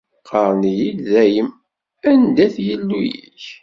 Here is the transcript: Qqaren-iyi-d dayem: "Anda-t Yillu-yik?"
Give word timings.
Qqaren-iyi-d 0.21 0.99
dayem: 1.13 1.49
"Anda-t 2.11 2.55
Yillu-yik?" 2.65 3.43